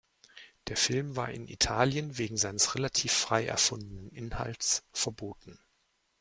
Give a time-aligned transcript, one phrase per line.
[0.67, 5.59] Der Film war in Italien wegen seines relativ frei erfundenen Inhalts verboten.